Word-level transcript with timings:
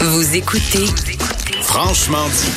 Vous 0.00 0.36
écoutez 0.36 0.86
Franchement 1.62 2.28
dit. 2.28 2.52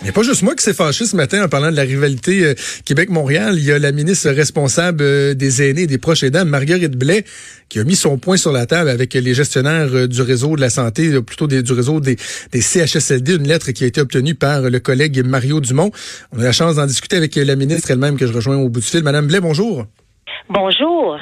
Il 0.00 0.04
n'y 0.04 0.10
a 0.10 0.12
pas 0.12 0.24
juste 0.24 0.42
moi 0.42 0.56
qui 0.56 0.64
s'est 0.64 0.74
fâché 0.74 1.04
ce 1.04 1.14
matin 1.14 1.44
en 1.44 1.48
parlant 1.48 1.70
de 1.70 1.76
la 1.76 1.82
rivalité 1.82 2.44
euh, 2.44 2.54
Québec-Montréal. 2.84 3.54
Il 3.56 3.64
y 3.64 3.70
a 3.70 3.78
la 3.78 3.92
ministre 3.92 4.28
responsable 4.30 5.04
euh, 5.04 5.34
des 5.34 5.62
aînés 5.62 5.82
et 5.82 5.86
des 5.86 5.98
proches 5.98 6.24
aidants, 6.24 6.44
Marguerite 6.44 6.96
Blais, 6.96 7.22
qui 7.68 7.78
a 7.78 7.84
mis 7.84 7.94
son 7.94 8.18
point 8.18 8.36
sur 8.36 8.50
la 8.50 8.66
table 8.66 8.90
avec 8.90 9.14
les 9.14 9.32
gestionnaires 9.32 9.94
euh, 9.94 10.08
du 10.08 10.20
réseau 10.20 10.56
de 10.56 10.60
la 10.60 10.70
santé, 10.70 11.22
plutôt 11.22 11.46
du 11.46 11.72
réseau 11.72 12.00
des, 12.00 12.16
des, 12.50 12.60
CHSLD, 12.62 13.36
une 13.36 13.46
lettre 13.46 13.70
qui 13.70 13.84
a 13.84 13.86
été 13.86 14.00
obtenue 14.00 14.34
par 14.34 14.62
le 14.62 14.80
collègue 14.80 15.24
Mario 15.24 15.60
Dumont. 15.60 15.92
On 16.32 16.40
a 16.40 16.42
la 16.42 16.52
chance 16.52 16.74
d'en 16.74 16.86
discuter 16.86 17.16
avec 17.16 17.36
la 17.36 17.54
ministre 17.54 17.92
elle-même 17.92 18.16
que 18.16 18.26
je 18.26 18.32
rejoins 18.32 18.56
au 18.56 18.68
bout 18.68 18.80
du 18.80 18.86
fil. 18.86 19.04
Madame 19.04 19.28
Blais, 19.28 19.40
bonjour. 19.40 19.86
Bonjour. 20.50 21.16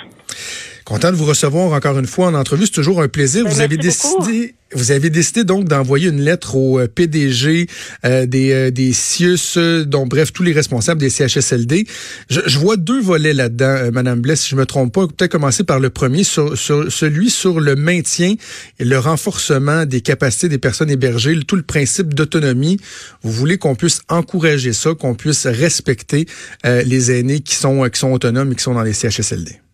Content 0.87 1.11
de 1.11 1.17
vous 1.17 1.25
recevoir 1.25 1.73
encore 1.73 1.99
une 1.99 2.07
fois 2.07 2.29
en 2.29 2.35
entrevue. 2.35 2.67
C'est 2.67 2.71
toujours 2.71 3.03
un 3.03 3.09
plaisir. 3.09 3.43
Ben, 3.43 3.51
vous 3.51 3.61
avez 3.61 3.77
décidé, 3.77 4.55
vous 4.73 4.93
avez 4.93 5.11
décidé 5.11 5.43
donc 5.43 5.67
d'envoyer 5.67 6.11
une 6.11 6.21
lettre 6.21 6.55
au 6.55 6.79
euh, 6.79 6.87
PDG 6.87 7.67
euh, 8.05 8.25
des 8.25 8.53
euh, 8.53 8.71
des 8.71 8.93
CIUS, 8.93 9.85
dont 9.85 10.07
bref 10.07 10.33
tous 10.33 10.45
les 10.45 10.53
responsables 10.53 11.01
des 11.01 11.11
CHSLD. 11.11 11.89
Je, 12.31 12.41
je 12.47 12.59
vois 12.61 12.77
deux 12.77 13.01
volets 13.01 13.33
là-dedans, 13.33 13.91
Madame 13.93 14.21
Blesse, 14.21 14.43
si 14.43 14.51
je 14.51 14.55
me 14.55 14.65
trompe 14.65 14.95
pas. 14.95 15.09
Peut-être 15.09 15.33
commencer 15.33 15.65
par 15.65 15.81
le 15.81 15.91
premier, 15.91 16.23
sur, 16.23 16.57
sur, 16.57 16.93
celui 16.93 17.31
sur 17.31 17.59
le 17.59 17.75
maintien 17.75 18.37
et 18.79 18.85
le 18.85 18.99
renforcement 19.01 19.87
des 19.87 20.03
capacités 20.03 20.49
des 20.49 20.59
personnes 20.59 20.91
hébergées, 20.91 21.37
tout 21.49 21.57
le 21.57 21.63
principe 21.63 22.15
d'autonomie. 22.15 22.79
Vous 23.23 23.33
voulez 23.33 23.59
qu'on 23.59 23.75
puisse 23.75 24.03
encourager 24.09 24.73
ça, 24.73 24.95
qu'on 24.95 25.17
puisse 25.17 25.49
respecter 25.49 26.27
les 26.63 27.11
aînés 27.11 27.41
qui 27.41 27.57
sont 27.57 27.91
qui 27.91 27.99
sont 27.99 28.13
autonomes 28.13 28.53
et 28.53 28.55
qui 28.55 28.63
sont 28.63 28.75
dans 28.75 28.85
les 28.85 28.93
CHSLD. 28.93 29.66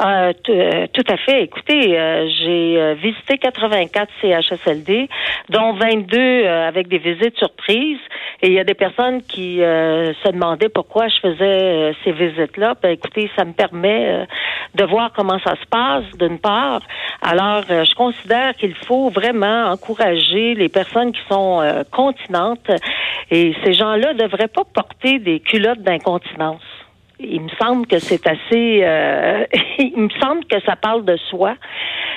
Euh, 0.00 0.32
euh, 0.50 0.86
tout 0.92 1.04
à 1.08 1.16
fait. 1.16 1.44
Écoutez, 1.44 1.98
euh, 1.98 2.28
j'ai 2.28 2.94
visité 2.94 3.38
84 3.38 4.10
CHSLD, 4.20 5.08
dont 5.48 5.72
22 5.72 6.46
avec 6.46 6.88
des 6.88 6.98
visites 6.98 7.36
surprises. 7.38 8.00
Et 8.42 8.48
il 8.48 8.52
y 8.52 8.58
a 8.58 8.64
des 8.64 8.74
personnes 8.74 9.22
qui 9.22 9.56
se 9.56 10.30
demandaient 10.30 10.68
pourquoi 10.68 11.08
je 11.08 11.16
faisais 11.20 11.94
ces 12.04 12.12
visites-là. 12.12 12.74
Ben, 12.82 12.90
écoutez, 12.90 13.30
ça 13.34 13.46
me 13.46 13.52
permet 13.52 14.26
de 14.74 14.84
voir 14.84 15.10
comment 15.16 15.38
ça 15.38 15.54
se 15.56 15.66
passe, 15.70 16.04
d'une 16.18 16.38
part. 16.38 16.82
Alors, 17.22 17.62
je 17.66 17.94
considère 17.94 18.54
qu'il 18.56 18.74
faut 18.74 19.08
vraiment 19.08 19.70
encourager 19.70 20.54
les 20.54 20.68
personnes 20.68 21.12
qui 21.12 21.22
sont 21.30 21.62
continentes. 21.90 22.70
Et 23.30 23.54
ces 23.64 23.72
gens-là 23.72 24.12
ne 24.12 24.18
devraient 24.18 24.48
pas 24.48 24.64
porter 24.64 25.18
des 25.18 25.40
culottes 25.40 25.80
d'incontinence 25.80 26.60
il 27.18 27.40
me 27.40 27.48
semble 27.60 27.86
que 27.86 27.98
c'est 27.98 28.26
assez. 28.26 28.80
Euh, 28.82 29.44
il 29.78 29.96
me 29.96 30.10
semble 30.20 30.44
que 30.44 30.60
ça 30.60 30.76
parle 30.76 31.04
de 31.04 31.16
soi. 31.30 31.54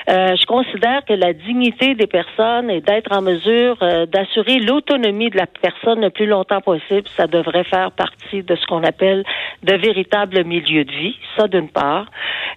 Euh, 0.09 0.35
je 0.35 0.45
considère 0.45 1.05
que 1.05 1.13
la 1.13 1.33
dignité 1.33 1.93
des 1.93 2.07
personnes 2.07 2.69
et 2.69 2.81
d'être 2.81 3.11
en 3.15 3.21
mesure 3.21 3.77
euh, 3.81 4.05
d'assurer 4.05 4.59
l'autonomie 4.59 5.29
de 5.29 5.37
la 5.37 5.45
personne 5.45 6.01
le 6.01 6.09
plus 6.09 6.25
longtemps 6.25 6.61
possible, 6.61 7.07
ça 7.15 7.27
devrait 7.27 7.63
faire 7.63 7.91
partie 7.91 8.43
de 8.43 8.55
ce 8.55 8.65
qu'on 8.65 8.83
appelle 8.83 9.23
de 9.63 9.75
véritables 9.75 10.43
milieux 10.43 10.83
de 10.83 10.91
vie. 10.91 11.15
Ça, 11.37 11.47
d'une 11.47 11.69
part. 11.69 12.07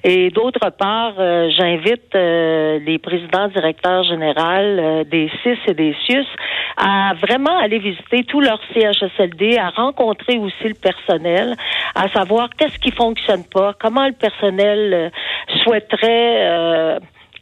Et 0.05 0.31
d'autre 0.31 0.70
part, 0.70 1.15
j'invite 1.17 2.15
les 2.15 2.98
présidents 3.01 3.48
directeurs 3.48 4.03
généraux 4.03 5.05
des 5.05 5.31
CIS 5.43 5.59
et 5.69 5.75
des 5.75 5.95
CIUS 6.07 6.27
à 6.77 7.15
vraiment 7.15 7.57
aller 7.59 7.79
visiter 7.79 8.25
tous 8.25 8.41
leurs 8.41 8.61
CHSLD, 8.75 9.59
à 9.59 9.70
rencontrer 9.70 10.39
aussi 10.39 10.65
le 10.65 10.75
personnel, 10.75 11.55
à 11.95 12.09
savoir 12.09 12.31
qu'est-ce 12.56 12.78
qui 12.78 12.91
fonctionne 12.91 13.44
pas, 13.44 13.75
comment 13.80 14.06
le 14.06 14.12
personnel 14.12 14.94
euh, 14.94 15.11
souhaiterait 15.62 16.50
euh, 16.50 16.98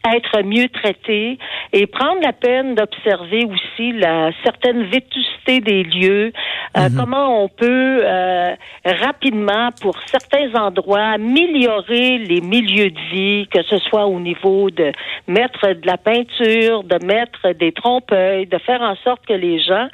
être 0.06 0.42
mieux 0.42 0.68
traité 0.68 1.38
et 1.72 1.86
prendre 1.86 2.20
la 2.22 2.32
peine 2.32 2.74
d'observer 2.74 3.44
aussi 3.44 3.92
la 3.92 4.30
certaine 4.42 4.84
vétusté 4.84 5.60
des 5.60 5.82
lieux, 5.82 6.32
euh, 6.76 6.88
mhm. 6.88 6.96
comment 6.96 7.44
on 7.44 7.48
peut 7.48 8.00
euh, 8.04 8.54
rapidement, 8.84 9.70
pour 9.80 9.96
certains 10.06 10.54
endroits, 10.54 11.14
améliorer 11.14 12.18
les 12.18 12.40
milieux 12.40 12.90
de 12.90 13.00
vie, 13.12 13.48
que 13.48 13.62
ce 13.62 13.78
soit 13.78 14.06
au 14.06 14.20
niveau 14.20 14.70
de 14.70 14.92
mettre 15.26 15.68
de 15.68 15.86
la 15.86 15.98
peinture, 15.98 16.82
de 16.84 17.04
mettre 17.04 17.52
des 17.52 17.72
trompe-œil, 17.72 18.46
de 18.46 18.58
faire 18.58 18.80
en 18.80 18.96
sorte 18.96 19.26
que 19.26 19.34
les 19.34 19.60
gens, 19.60 19.88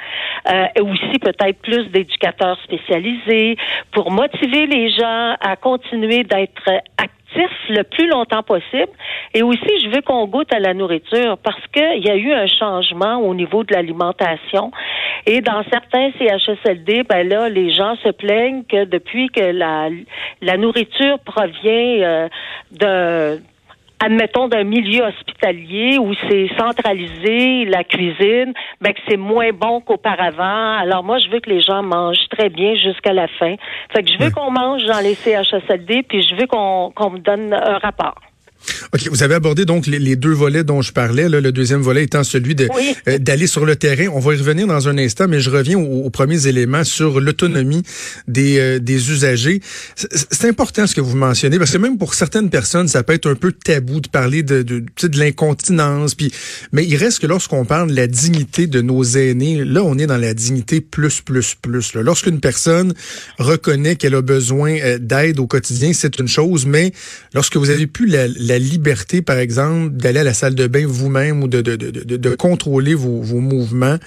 euh, 0.50 0.66
aussi 0.80 1.18
peut-être 1.18 1.60
plus 1.62 1.88
d'éducateurs 1.90 2.58
spécialisés, 2.62 3.56
pour 3.92 4.10
motiver 4.10 4.66
les 4.66 4.90
gens 4.90 5.34
à 5.40 5.56
continuer 5.56 6.22
d'être 6.22 6.68
actifs 6.98 7.15
le 7.68 7.82
plus 7.82 8.08
longtemps 8.08 8.42
possible. 8.42 8.92
Et 9.34 9.42
aussi, 9.42 9.68
je 9.82 9.90
veux 9.90 10.02
qu'on 10.02 10.26
goûte 10.26 10.52
à 10.52 10.58
la 10.58 10.74
nourriture 10.74 11.36
parce 11.38 11.60
qu'il 11.72 12.04
y 12.04 12.10
a 12.10 12.16
eu 12.16 12.32
un 12.32 12.46
changement 12.46 13.16
au 13.16 13.34
niveau 13.34 13.64
de 13.64 13.74
l'alimentation. 13.74 14.70
Et 15.26 15.40
dans 15.40 15.62
certains 15.70 16.10
CHSLD, 16.18 17.02
ben 17.02 17.28
là, 17.28 17.48
les 17.48 17.70
gens 17.70 17.96
se 17.96 18.10
plaignent 18.10 18.64
que 18.64 18.84
depuis 18.84 19.28
que 19.28 19.40
la, 19.40 19.88
la 20.40 20.56
nourriture 20.56 21.18
provient 21.20 22.02
euh, 22.02 22.28
de 22.72 23.40
admettons, 24.00 24.48
d'un 24.48 24.64
milieu 24.64 25.04
hospitalier 25.04 25.98
où 25.98 26.12
c'est 26.28 26.48
centralisé, 26.58 27.64
la 27.64 27.84
cuisine, 27.84 28.52
ben 28.80 28.92
que 28.92 29.00
c'est 29.08 29.16
moins 29.16 29.50
bon 29.52 29.80
qu'auparavant. 29.80 30.78
Alors 30.78 31.02
moi, 31.02 31.18
je 31.18 31.28
veux 31.30 31.40
que 31.40 31.50
les 31.50 31.60
gens 31.60 31.82
mangent 31.82 32.28
très 32.30 32.48
bien 32.48 32.74
jusqu'à 32.74 33.12
la 33.12 33.28
fin. 33.28 33.54
Fait 33.94 34.02
que 34.02 34.10
je 34.10 34.18
veux 34.18 34.30
qu'on 34.30 34.50
mange 34.50 34.84
dans 34.84 35.00
les 35.00 35.14
CHSLD, 35.14 36.02
puis 36.02 36.22
je 36.22 36.34
veux 36.34 36.46
qu'on 36.46 36.92
qu'on 36.94 37.10
me 37.10 37.18
donne 37.18 37.52
un 37.52 37.78
rapport. 37.78 38.25
OK, 38.92 39.08
vous 39.10 39.22
avez 39.22 39.34
abordé 39.34 39.64
donc 39.64 39.86
les, 39.86 40.16
deux 40.16 40.32
volets 40.32 40.64
dont 40.64 40.82
je 40.82 40.92
parlais, 40.92 41.28
là, 41.28 41.40
le 41.40 41.52
deuxième 41.52 41.80
volet 41.80 42.04
étant 42.04 42.24
celui 42.24 42.54
de 42.54 42.68
euh, 43.08 43.18
d'aller 43.18 43.46
sur 43.46 43.66
le 43.66 43.76
terrain. 43.76 44.06
On 44.12 44.20
va 44.20 44.34
y 44.34 44.38
revenir 44.38 44.66
dans 44.66 44.88
un 44.88 44.98
instant, 44.98 45.26
mais 45.28 45.40
je 45.40 45.50
reviens 45.50 45.78
aux, 45.78 46.10
premiers 46.10 46.46
éléments 46.46 46.84
sur 46.84 47.20
l'autonomie 47.20 47.82
des, 48.28 48.58
euh, 48.58 48.78
des 48.78 49.10
usagers. 49.10 49.60
C'est 49.96 50.48
important 50.48 50.86
ce 50.86 50.94
que 50.94 51.00
vous 51.00 51.16
mentionnez, 51.16 51.58
parce 51.58 51.72
que 51.72 51.78
même 51.78 51.98
pour 51.98 52.14
certaines 52.14 52.50
personnes, 52.50 52.88
ça 52.88 53.02
peut 53.02 53.12
être 53.12 53.28
un 53.28 53.34
peu 53.34 53.52
tabou 53.52 54.00
de 54.00 54.08
parler 54.08 54.42
de, 54.42 54.62
de, 54.62 54.80
de 54.80 55.18
l'incontinence, 55.18 56.14
puis 56.14 56.32
mais 56.72 56.84
il 56.84 56.96
reste 56.96 57.20
que 57.20 57.26
lorsqu'on 57.26 57.64
parle 57.64 57.90
de 57.90 57.96
la 57.96 58.06
dignité 58.06 58.66
de 58.66 58.80
nos 58.80 59.02
aînés, 59.02 59.64
là, 59.64 59.82
on 59.84 59.98
est 59.98 60.06
dans 60.06 60.16
la 60.16 60.34
dignité 60.34 60.80
plus, 60.80 61.20
plus, 61.20 61.54
plus. 61.54 61.94
Lorsqu'une 61.94 62.40
personne 62.40 62.94
reconnaît 63.38 63.96
qu'elle 63.96 64.14
a 64.14 64.22
besoin 64.22 64.76
euh, 64.78 64.98
d'aide 64.98 65.38
au 65.38 65.46
quotidien, 65.46 65.92
c'est 65.92 66.18
une 66.18 66.28
chose, 66.28 66.66
mais 66.66 66.92
lorsque 67.34 67.56
vous 67.56 67.70
avez 67.70 67.86
plus 67.86 68.06
la, 68.06 68.26
la 68.28 68.55
liberté, 68.58 69.22
par 69.22 69.38
exemple, 69.38 69.96
d'aller 69.96 70.20
à 70.20 70.24
la 70.24 70.34
salle 70.34 70.54
de 70.54 70.66
bain 70.66 70.86
vous-même 70.86 71.42
ou 71.42 71.48
de, 71.48 71.60
de, 71.60 71.76
de, 71.76 72.16
de 72.16 72.34
contrôler 72.34 72.94
vos, 72.94 73.22
vos, 73.22 73.40
mouvements, 73.40 73.98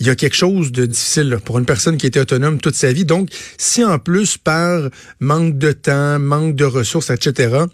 il 0.00 0.06
y 0.06 0.10
a 0.10 0.14
quelque 0.14 0.36
chose 0.36 0.72
de 0.72 0.86
difficile 0.86 1.38
pour 1.44 1.58
une 1.58 1.66
personne 1.66 1.96
qui 1.96 2.06
était 2.06 2.20
autonome 2.20 2.58
toute 2.58 2.74
sa 2.74 2.92
vie. 2.92 3.04
Donc, 3.04 3.30
si 3.58 3.84
en 3.84 3.98
plus, 3.98 4.36
par 4.38 4.90
manque 5.20 5.58
de 5.58 5.72
temps, 5.72 6.18
manque 6.18 6.54
de 6.54 6.64
ressources, 6.64 7.10
etc., 7.10 7.66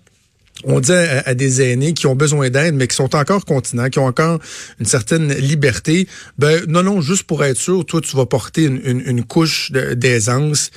on 0.64 0.80
dit 0.80 0.92
à, 0.92 1.34
des 1.34 1.62
aînés 1.62 1.92
qui 1.92 2.06
ont 2.06 2.14
besoin 2.14 2.50
d'aide, 2.50 2.74
mais 2.74 2.86
qui 2.86 2.94
sont 2.94 3.16
encore 3.16 3.44
continents, 3.44 3.88
qui 3.88 3.98
ont 3.98 4.06
encore 4.06 4.38
une 4.78 4.86
certaine 4.86 5.32
liberté, 5.32 6.06
ben 6.38 6.62
non, 6.68 6.82
non, 6.82 7.00
juste 7.00 7.24
pour 7.24 7.42
être 7.44 7.56
sûr, 7.56 7.84
toi, 7.84 8.00
tu 8.00 8.16
vas 8.16 8.26
porter 8.26 8.64
une, 8.64 8.80
une, 8.84 9.00
une 9.00 9.24
couche 9.24 9.72
d'aisance. 9.72 10.70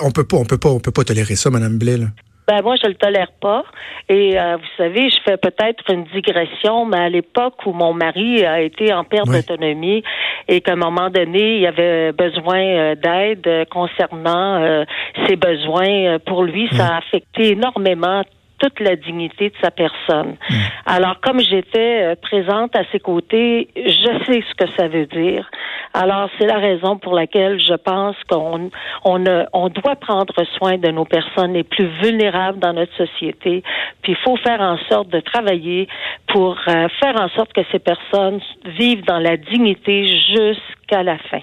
On 0.00 0.10
peut 0.12 0.24
pas, 0.24 0.36
on 0.36 0.44
peut 0.44 0.56
pas, 0.56 0.70
on 0.70 0.80
peut 0.80 0.92
pas 0.92 1.04
tolérer 1.04 1.36
ça, 1.36 1.50
Madame 1.50 1.78
Blais. 1.78 1.98
Là. 1.98 2.06
Ben 2.48 2.62
moi, 2.62 2.76
je 2.82 2.88
le 2.88 2.94
tolère 2.94 3.30
pas. 3.42 3.62
Et 4.08 4.40
euh, 4.40 4.56
vous 4.56 4.68
savez, 4.78 5.10
je 5.10 5.16
fais 5.22 5.36
peut-être 5.36 5.84
une 5.92 6.04
digression, 6.04 6.86
mais 6.86 6.96
à 6.96 7.08
l'époque 7.10 7.66
où 7.66 7.72
mon 7.74 7.92
mari 7.92 8.42
a 8.42 8.62
été 8.62 8.90
en 8.94 9.04
perte 9.04 9.28
d'autonomie 9.28 10.02
et 10.48 10.62
qu'à 10.62 10.72
un 10.72 10.76
moment 10.76 11.10
donné, 11.10 11.58
il 11.58 11.66
avait 11.66 12.12
besoin 12.12 12.58
euh, 12.58 12.94
d'aide 12.94 13.68
concernant 13.68 14.62
euh, 14.62 14.84
ses 15.26 15.36
besoins 15.36 16.18
pour 16.24 16.42
lui, 16.42 16.68
ça 16.72 16.86
a 16.86 16.98
affecté 16.98 17.52
énormément 17.52 18.22
toute 18.58 18.80
la 18.80 18.96
dignité 18.96 19.50
de 19.50 19.54
sa 19.62 19.70
personne. 19.70 20.36
Mm. 20.50 20.54
Alors, 20.86 21.20
comme 21.20 21.40
j'étais 21.40 22.02
euh, 22.02 22.14
présente 22.20 22.74
à 22.76 22.82
ses 22.92 23.00
côtés, 23.00 23.68
je 23.76 24.24
sais 24.26 24.42
ce 24.48 24.54
que 24.54 24.70
ça 24.76 24.88
veut 24.88 25.06
dire. 25.06 25.48
Alors, 25.94 26.28
c'est 26.38 26.46
la 26.46 26.58
raison 26.58 26.98
pour 26.98 27.14
laquelle 27.14 27.58
je 27.58 27.74
pense 27.74 28.16
qu'on 28.28 28.70
on, 29.04 29.24
on 29.52 29.68
doit 29.68 29.96
prendre 29.96 30.34
soin 30.56 30.76
de 30.76 30.90
nos 30.90 31.04
personnes 31.04 31.54
les 31.54 31.64
plus 31.64 31.88
vulnérables 32.02 32.58
dans 32.58 32.72
notre 32.72 32.94
société. 32.96 33.62
Puis, 34.02 34.12
il 34.12 34.18
faut 34.24 34.36
faire 34.36 34.60
en 34.60 34.78
sorte 34.88 35.08
de 35.08 35.20
travailler 35.20 35.88
pour 36.28 36.56
euh, 36.68 36.88
faire 37.00 37.20
en 37.20 37.28
sorte 37.30 37.52
que 37.52 37.62
ces 37.72 37.78
personnes 37.78 38.40
vivent 38.64 39.04
dans 39.04 39.18
la 39.18 39.36
dignité 39.36 40.06
jusqu'à 40.06 41.02
la 41.02 41.18
fin. 41.18 41.40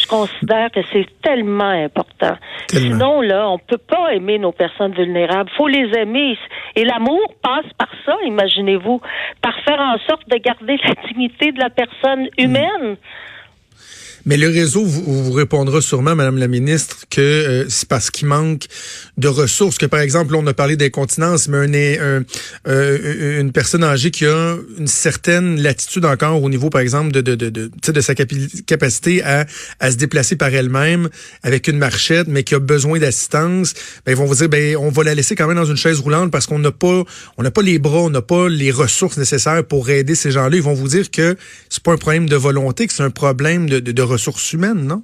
Je 0.00 0.06
considère 0.06 0.70
que 0.70 0.80
c'est 0.92 1.06
tellement 1.22 1.70
important. 1.70 2.36
Sinon, 2.68 3.20
là, 3.20 3.48
on 3.48 3.58
peut 3.58 3.78
pas 3.78 4.12
aimer 4.12 4.38
nos 4.38 4.52
personnes 4.52 4.92
vulnérables. 4.92 5.50
faut 5.56 5.68
les 5.68 5.90
aimer. 5.98 6.36
Et 6.76 6.84
l'amour 6.84 7.34
passe 7.42 7.70
par 7.78 7.88
ça, 8.04 8.16
imaginez-vous, 8.24 9.00
par 9.42 9.54
faire 9.64 9.80
en 9.80 9.98
sorte 10.08 10.28
de 10.28 10.36
garder 10.36 10.76
la 10.84 10.94
dignité 11.08 11.52
de 11.52 11.58
la 11.58 11.70
personne 11.70 12.28
humaine. 12.38 12.96
Mais 14.28 14.36
le 14.36 14.50
réseau 14.50 14.84
vous, 14.84 15.24
vous 15.24 15.32
répondra 15.32 15.80
sûrement, 15.80 16.14
Madame 16.14 16.36
la 16.36 16.48
ministre, 16.48 17.06
que 17.08 17.22
euh, 17.22 17.64
c'est 17.70 17.88
parce 17.88 18.10
qu'il 18.10 18.28
manque 18.28 18.66
de 19.16 19.26
ressources. 19.26 19.78
Que 19.78 19.86
par 19.86 20.00
exemple, 20.00 20.34
on 20.34 20.46
a 20.46 20.52
parlé 20.52 20.76
d'incontinence, 20.76 21.48
mais 21.48 21.98
un, 21.98 22.24
euh, 22.66 23.40
une 23.40 23.52
personne 23.52 23.82
âgée 23.82 24.10
qui 24.10 24.26
a 24.26 24.58
une 24.78 24.86
certaine 24.86 25.58
latitude 25.62 26.04
encore 26.04 26.42
au 26.42 26.50
niveau, 26.50 26.68
par 26.68 26.82
exemple, 26.82 27.10
de, 27.10 27.22
de, 27.22 27.36
de, 27.36 27.48
de, 27.48 27.70
de 27.90 28.00
sa 28.02 28.14
capacité 28.14 29.22
à, 29.24 29.46
à 29.80 29.90
se 29.90 29.96
déplacer 29.96 30.36
par 30.36 30.52
elle-même 30.52 31.08
avec 31.42 31.66
une 31.66 31.78
marchette, 31.78 32.28
mais 32.28 32.42
qui 32.42 32.54
a 32.54 32.58
besoin 32.58 32.98
d'assistance, 32.98 33.72
ben, 34.04 34.12
ils 34.12 34.18
vont 34.18 34.26
vous 34.26 34.34
dire, 34.34 34.50
ben, 34.50 34.76
on 34.76 34.90
va 34.90 35.04
la 35.04 35.14
laisser 35.14 35.36
quand 35.36 35.46
même 35.46 35.56
dans 35.56 35.64
une 35.64 35.78
chaise 35.78 36.00
roulante 36.00 36.30
parce 36.30 36.44
qu'on 36.44 36.58
n'a 36.58 36.70
pas, 36.70 37.02
on 37.38 37.42
n'a 37.42 37.50
pas 37.50 37.62
les 37.62 37.78
bras, 37.78 38.00
on 38.00 38.10
n'a 38.10 38.20
pas 38.20 38.50
les 38.50 38.72
ressources 38.72 39.16
nécessaires 39.16 39.64
pour 39.64 39.88
aider 39.88 40.14
ces 40.14 40.32
gens-là. 40.32 40.54
Ils 40.54 40.62
vont 40.62 40.74
vous 40.74 40.88
dire 40.88 41.10
que 41.10 41.34
c'est 41.70 41.82
pas 41.82 41.92
un 41.92 41.96
problème 41.96 42.28
de 42.28 42.36
volonté, 42.36 42.86
que 42.86 42.92
c'est 42.92 43.02
un 43.02 43.08
problème 43.08 43.70
de, 43.70 43.80
de 43.80 44.02
ressources 44.02 44.17
humaines, 44.52 44.86
non? 44.86 45.02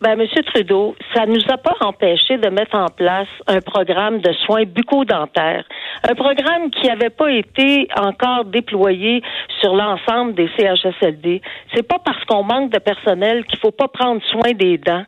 Ben, 0.00 0.14
Monsieur 0.14 0.44
Trudeau, 0.44 0.94
ça 1.12 1.26
nous 1.26 1.42
a 1.48 1.56
pas 1.56 1.74
empêché 1.80 2.38
de 2.38 2.48
mettre 2.50 2.76
en 2.76 2.86
place 2.86 3.26
un 3.48 3.60
programme 3.60 4.20
de 4.20 4.32
soins 4.46 4.62
bucco-dentaires, 4.64 5.64
un 6.08 6.14
programme 6.14 6.70
qui 6.70 6.86
n'avait 6.86 7.10
pas 7.10 7.32
été 7.32 7.88
encore 7.96 8.44
déployé 8.44 9.22
sur 9.60 9.74
l'ensemble 9.74 10.34
des 10.34 10.48
CHSLD. 10.56 11.42
C'est 11.74 11.82
pas 11.82 11.98
parce 11.98 12.24
qu'on 12.26 12.44
manque 12.44 12.70
de 12.72 12.78
personnel 12.78 13.44
qu'il 13.46 13.58
faut 13.58 13.72
pas 13.72 13.88
prendre 13.88 14.22
soin 14.30 14.52
des 14.52 14.78
dents 14.78 15.04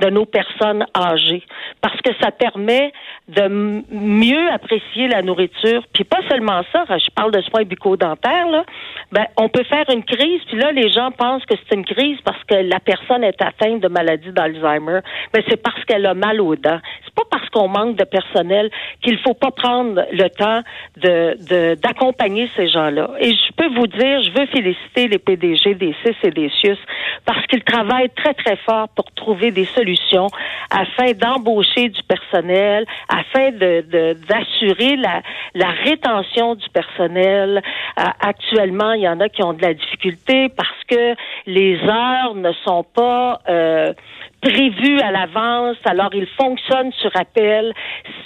de 0.00 0.10
nos 0.10 0.24
personnes 0.24 0.84
âgées 0.96 1.42
parce 1.80 2.00
que 2.00 2.10
ça 2.20 2.30
permet 2.30 2.92
de 3.28 3.48
mieux 3.90 4.50
apprécier 4.50 5.08
la 5.08 5.22
nourriture. 5.22 5.84
Puis 5.92 6.04
pas 6.04 6.20
seulement 6.28 6.62
ça, 6.72 6.84
je 6.88 7.10
parle 7.14 7.32
de 7.32 7.40
soins 7.42 7.64
bucco-dentaires, 7.64 8.48
là, 8.48 8.64
ben, 9.12 9.26
on 9.36 9.48
peut 9.48 9.64
faire 9.64 9.84
une 9.90 10.04
crise, 10.04 10.40
puis 10.46 10.56
là, 10.56 10.72
les 10.72 10.90
gens 10.90 11.10
pensent 11.10 11.44
que 11.44 11.54
c'est 11.56 11.76
une 11.76 11.84
crise 11.84 12.18
parce 12.24 12.42
que 12.44 12.54
la 12.54 12.80
personne 12.80 13.24
est 13.24 13.40
atteinte 13.42 13.80
de 13.80 13.88
maladie 13.88 14.32
d'Alzheimer, 14.32 15.00
mais 15.34 15.44
c'est 15.48 15.62
parce 15.62 15.84
qu'elle 15.84 16.06
a 16.06 16.14
mal 16.14 16.40
aux 16.40 16.56
dents. 16.56 16.80
Pas 17.20 17.38
parce 17.38 17.48
qu'on 17.50 17.68
manque 17.68 17.96
de 17.96 18.04
personnel 18.04 18.70
qu'il 19.02 19.18
faut 19.18 19.34
pas 19.34 19.50
prendre 19.50 20.02
le 20.12 20.28
temps 20.28 20.62
de 20.96 21.74
d'accompagner 21.74 22.48
ces 22.56 22.68
gens-là. 22.68 23.10
Et 23.20 23.32
je 23.32 23.52
peux 23.56 23.68
vous 23.74 23.86
dire, 23.86 24.22
je 24.22 24.30
veux 24.30 24.46
féliciter 24.46 25.08
les 25.08 25.18
PDG 25.18 25.74
des 25.74 25.94
CIS 26.02 26.16
et 26.22 26.30
des 26.30 26.50
CIUS 26.60 26.78
parce 27.24 27.46
qu'ils 27.46 27.64
travaillent 27.64 28.10
très, 28.10 28.34
très 28.34 28.56
fort 28.56 28.88
pour 28.90 29.10
trouver 29.12 29.50
des 29.50 29.66
solutions 29.66 30.28
afin 30.70 31.12
d'embaucher 31.12 31.88
du 31.88 32.02
personnel, 32.04 32.86
afin 33.08 33.50
de 33.50 34.16
d'assurer 34.28 34.96
la, 34.96 35.22
la 35.54 35.70
rétention 35.70 36.54
du 36.54 36.68
personnel. 36.70 37.62
Euh, 37.98 38.02
actuellement, 38.20 38.92
il 38.92 39.02
y 39.02 39.08
en 39.08 39.20
a 39.20 39.28
qui 39.28 39.42
ont 39.42 39.52
de 39.52 39.62
la 39.62 39.74
difficulté 39.74 40.48
parce 40.48 40.84
que 40.88 41.14
les 41.46 41.78
heures 41.82 42.34
ne 42.34 42.52
sont 42.64 42.84
pas 42.84 43.40
euh, 43.48 43.92
prévues 44.40 45.00
à 45.00 45.10
l'avance, 45.10 45.76
alors 45.84 46.10
ils 46.14 46.26
fonctionnent 46.40 46.92
sur 46.92 47.10
appel. 47.14 47.72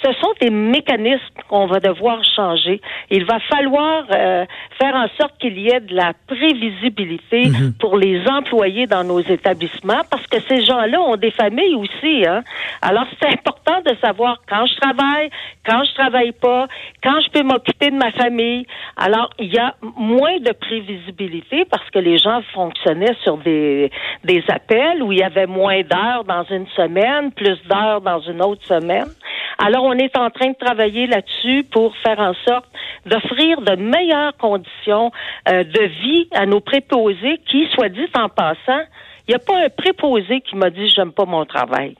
Ce 0.03 0.13
sont 0.13 0.33
des 0.39 0.49
mécanismes 0.49 1.19
qu'on 1.49 1.67
va 1.67 1.79
devoir 1.79 2.23
changer. 2.35 2.81
Il 3.09 3.25
va 3.25 3.39
falloir 3.39 4.05
euh, 4.11 4.45
faire 4.79 4.95
en 4.95 5.07
sorte 5.19 5.37
qu'il 5.39 5.59
y 5.59 5.69
ait 5.69 5.81
de 5.81 5.93
la 5.93 6.13
prévisibilité 6.27 7.49
mhm. 7.49 7.73
pour 7.79 7.97
les 7.97 8.21
employés 8.27 8.87
dans 8.87 9.03
nos 9.03 9.19
établissements, 9.19 10.01
parce 10.09 10.25
que 10.27 10.39
ces 10.47 10.63
gens-là 10.63 11.01
ont 11.01 11.17
des 11.17 11.31
familles 11.31 11.75
aussi. 11.75 12.25
Hein? 12.25 12.43
Alors 12.81 13.05
c'est 13.19 13.29
important 13.29 13.81
de 13.85 13.95
savoir 14.01 14.41
quand 14.47 14.65
je 14.65 14.75
travaille, 14.75 15.29
quand 15.65 15.83
je 15.83 15.93
travaille 15.95 16.31
pas, 16.31 16.67
quand 17.03 17.19
je 17.21 17.29
peux 17.31 17.43
m'occuper 17.43 17.89
de 17.89 17.97
ma 17.97 18.11
famille. 18.11 18.65
Alors 18.95 19.29
il 19.39 19.53
y 19.53 19.57
a 19.57 19.75
moins 19.81 20.39
de 20.39 20.51
prévisibilité 20.53 21.65
parce 21.65 21.89
que 21.89 21.99
les 21.99 22.17
gens 22.17 22.41
fonctionnaient 22.53 23.15
sur 23.23 23.37
des 23.37 23.91
des 24.23 24.43
appels 24.49 25.03
où 25.03 25.11
il 25.11 25.19
y 25.19 25.23
avait 25.23 25.47
moins 25.47 25.81
d'heures 25.81 26.04
dans 26.25 26.43
une 26.49 26.67
semaine, 26.75 27.31
plus 27.31 27.57
d'heures 27.67 28.01
dans 28.01 28.19
une 28.21 28.41
autre 28.41 28.65
semaine. 28.65 29.09
Alors, 29.57 29.83
on 29.83 29.93
est 29.93 30.15
en 30.17 30.29
train 30.29 30.49
de 30.49 30.55
travailler 30.59 31.07
là-dessus 31.07 31.63
pour 31.71 31.95
faire 31.97 32.19
en 32.19 32.33
sorte 32.45 32.65
d'offrir 33.05 33.61
de 33.61 33.75
meilleures 33.75 34.35
conditions 34.37 35.11
euh, 35.47 35.63
de 35.63 35.81
vie 35.81 36.27
à 36.31 36.45
nos 36.45 36.59
préposés 36.59 37.39
qui, 37.49 37.67
soit 37.73 37.89
dit 37.89 38.07
en 38.15 38.29
passant, 38.29 38.83
il 39.27 39.31
n'y 39.31 39.35
a 39.35 39.39
pas 39.39 39.65
un 39.65 39.69
préposé 39.69 40.41
qui 40.41 40.55
m'a 40.55 40.69
dit 40.69 40.89
j'aime 40.89 41.11
pas 41.11 41.25
mon 41.25 41.45
travail. 41.45 41.95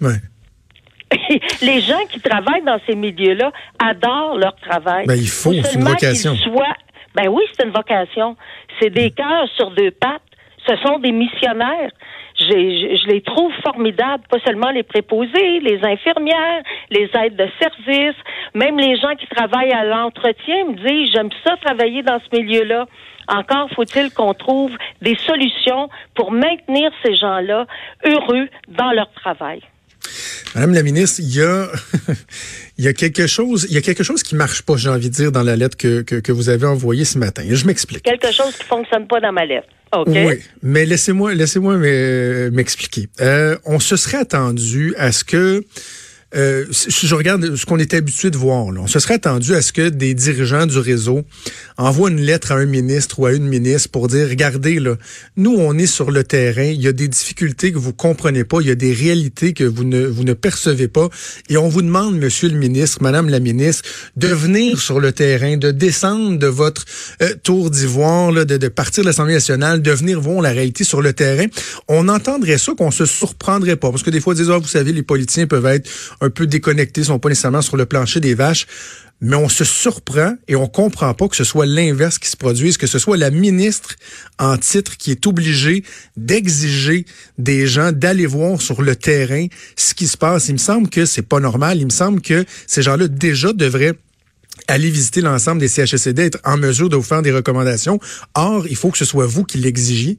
Ouais. 0.00 0.20
Les 1.62 1.80
gens 1.80 2.04
qui 2.10 2.20
travaillent 2.20 2.64
dans 2.64 2.78
ces 2.86 2.94
milieux-là 2.94 3.52
adorent 3.78 4.38
leur 4.38 4.56
travail. 4.56 5.06
Ben, 5.06 5.14
il 5.14 5.28
faut, 5.28 5.52
c'est 5.52 5.74
une 5.74 5.84
vocation. 5.84 6.36
Ben 7.14 7.28
oui, 7.28 7.42
c'est 7.52 7.64
une 7.64 7.72
vocation. 7.72 8.36
C'est 8.80 8.90
des 8.90 9.10
cœurs 9.10 9.48
sur 9.56 9.70
deux 9.72 9.90
pattes. 9.90 10.22
Ce 10.66 10.76
sont 10.76 10.98
des 10.98 11.12
missionnaires 11.12 11.90
je, 12.42 13.06
les 13.08 13.20
trouve 13.22 13.52
formidables, 13.62 14.24
pas 14.28 14.38
seulement 14.44 14.70
les 14.70 14.82
préposés, 14.82 15.60
les 15.60 15.84
infirmières, 15.84 16.62
les 16.90 17.10
aides 17.14 17.36
de 17.36 17.48
service, 17.60 18.16
même 18.54 18.78
les 18.78 18.96
gens 18.96 19.14
qui 19.18 19.26
travaillent 19.26 19.72
à 19.72 19.84
l'entretien 19.84 20.64
me 20.66 20.74
disent 20.74 21.12
j'aime 21.12 21.30
ça 21.44 21.56
travailler 21.56 22.02
dans 22.02 22.20
ce 22.20 22.36
milieu-là. 22.36 22.86
Encore 23.28 23.70
faut-il 23.70 24.12
qu'on 24.12 24.34
trouve 24.34 24.76
des 25.00 25.16
solutions 25.16 25.88
pour 26.14 26.32
maintenir 26.32 26.90
ces 27.04 27.14
gens-là 27.14 27.66
heureux 28.04 28.48
dans 28.68 28.90
leur 28.90 29.10
travail. 29.12 29.62
Madame 30.54 30.74
la 30.74 30.82
ministre, 30.82 31.20
il 31.20 31.34
y 31.34 31.42
a, 31.42 31.68
il 32.78 32.84
y 32.84 32.88
a 32.88 32.92
quelque 32.92 33.26
chose, 33.26 33.66
il 33.68 33.74
y 33.74 33.78
a 33.78 33.80
quelque 33.80 34.04
chose 34.04 34.22
qui 34.22 34.34
marche 34.34 34.62
pas, 34.62 34.76
j'ai 34.76 34.90
envie 34.90 35.08
de 35.08 35.14
dire, 35.14 35.32
dans 35.32 35.42
la 35.42 35.56
lettre 35.56 35.76
que, 35.76 36.02
que, 36.02 36.16
que 36.16 36.32
vous 36.32 36.48
avez 36.48 36.66
envoyée 36.66 37.04
ce 37.04 37.18
matin. 37.18 37.42
Je 37.48 37.66
m'explique. 37.66 38.02
Quelque 38.02 38.32
chose 38.32 38.54
qui 38.56 38.64
fonctionne 38.64 39.06
pas 39.06 39.20
dans 39.20 39.32
ma 39.32 39.46
lettre. 39.46 39.68
Oui, 40.06 40.40
mais 40.62 40.86
laissez-moi 40.86 41.34
laissez-moi 41.34 41.76
m'expliquer. 41.76 43.08
Euh, 43.20 43.58
on 43.66 43.78
se 43.78 43.96
serait 43.96 44.18
attendu 44.18 44.94
à 44.96 45.12
ce 45.12 45.22
que 45.22 45.64
euh, 46.34 46.64
si 46.70 47.06
je 47.06 47.14
regarde 47.14 47.56
ce 47.56 47.66
qu'on 47.66 47.78
était 47.78 47.96
habitué 47.96 48.30
de 48.30 48.36
voir, 48.36 48.72
là, 48.72 48.80
on 48.82 48.86
se 48.86 48.98
serait 48.98 49.14
attendu 49.14 49.54
à 49.54 49.62
ce 49.62 49.72
que 49.72 49.88
des 49.88 50.14
dirigeants 50.14 50.66
du 50.66 50.78
réseau 50.78 51.22
envoient 51.76 52.10
une 52.10 52.20
lettre 52.20 52.52
à 52.52 52.56
un 52.56 52.66
ministre 52.66 53.18
ou 53.18 53.26
à 53.26 53.32
une 53.32 53.46
ministre 53.46 53.90
pour 53.90 54.08
dire, 54.08 54.28
regardez, 54.28 54.80
là, 54.80 54.96
nous, 55.36 55.54
on 55.58 55.76
est 55.78 55.86
sur 55.86 56.10
le 56.10 56.24
terrain, 56.24 56.64
il 56.64 56.80
y 56.80 56.88
a 56.88 56.92
des 56.92 57.08
difficultés 57.08 57.72
que 57.72 57.78
vous 57.78 57.92
comprenez 57.92 58.44
pas, 58.44 58.60
il 58.60 58.68
y 58.68 58.70
a 58.70 58.74
des 58.74 58.92
réalités 58.92 59.52
que 59.52 59.64
vous 59.64 59.84
ne, 59.84 60.06
vous 60.06 60.24
ne 60.24 60.32
percevez 60.32 60.88
pas, 60.88 61.08
et 61.48 61.56
on 61.56 61.68
vous 61.68 61.82
demande, 61.82 62.18
monsieur 62.18 62.48
le 62.48 62.56
ministre, 62.56 63.02
madame 63.02 63.28
la 63.28 63.40
ministre, 63.40 63.88
de 64.16 64.28
venir 64.28 64.80
sur 64.80 65.00
le 65.00 65.12
terrain, 65.12 65.56
de 65.56 65.70
descendre 65.70 66.38
de 66.38 66.46
votre 66.46 66.84
euh, 67.20 67.34
tour 67.42 67.70
d'ivoire, 67.70 68.32
de, 68.32 68.44
de 68.44 68.68
partir 68.68 69.02
de 69.02 69.08
l'Assemblée 69.08 69.34
nationale, 69.34 69.82
de 69.82 69.90
venir 69.90 70.20
voir 70.20 70.40
la 70.40 70.50
réalité 70.50 70.84
sur 70.84 71.02
le 71.02 71.12
terrain. 71.12 71.46
On 71.88 72.08
entendrait 72.08 72.58
ça, 72.58 72.72
qu'on 72.76 72.90
se 72.90 73.04
surprendrait 73.04 73.76
pas, 73.76 73.90
parce 73.90 74.02
que 74.02 74.10
des 74.10 74.20
fois, 74.20 74.34
ils 74.34 74.38
disent, 74.38 74.50
ah, 74.50 74.58
vous 74.58 74.66
savez, 74.66 74.92
les 74.92 75.02
politiciens 75.02 75.46
peuvent 75.46 75.66
être 75.66 75.90
un 76.22 76.30
peu 76.30 76.46
déconnectés, 76.46 77.04
sont 77.04 77.18
pas 77.18 77.28
nécessairement 77.28 77.62
sur 77.62 77.76
le 77.76 77.84
plancher 77.84 78.20
des 78.20 78.34
vaches. 78.34 78.66
Mais 79.20 79.36
on 79.36 79.48
se 79.48 79.62
surprend 79.62 80.34
et 80.48 80.56
on 80.56 80.66
comprend 80.66 81.14
pas 81.14 81.28
que 81.28 81.36
ce 81.36 81.44
soit 81.44 81.66
l'inverse 81.66 82.18
qui 82.18 82.28
se 82.28 82.36
produise, 82.36 82.76
que 82.76 82.88
ce 82.88 82.98
soit 82.98 83.16
la 83.16 83.30
ministre 83.30 83.94
en 84.40 84.56
titre 84.56 84.96
qui 84.96 85.12
est 85.12 85.26
obligée 85.28 85.84
d'exiger 86.16 87.04
des 87.38 87.68
gens 87.68 87.92
d'aller 87.92 88.26
voir 88.26 88.60
sur 88.60 88.82
le 88.82 88.96
terrain 88.96 89.46
ce 89.76 89.94
qui 89.94 90.08
se 90.08 90.16
passe. 90.16 90.48
Il 90.48 90.54
me 90.54 90.58
semble 90.58 90.88
que 90.88 91.06
c'est 91.06 91.22
pas 91.22 91.38
normal. 91.38 91.78
Il 91.78 91.84
me 91.84 91.90
semble 91.90 92.20
que 92.20 92.44
ces 92.66 92.82
gens-là 92.82 93.06
déjà 93.06 93.52
devraient 93.52 93.94
aller 94.66 94.90
visiter 94.90 95.20
l'ensemble 95.20 95.60
des 95.60 95.68
CHSCD, 95.68 96.22
être 96.22 96.40
en 96.44 96.56
mesure 96.56 96.88
de 96.88 96.96
vous 96.96 97.02
faire 97.02 97.22
des 97.22 97.32
recommandations. 97.32 98.00
Or, 98.34 98.66
il 98.66 98.76
faut 98.76 98.90
que 98.90 98.98
ce 98.98 99.04
soit 99.04 99.26
vous 99.26 99.44
qui 99.44 99.58
l'exigiez. 99.58 100.18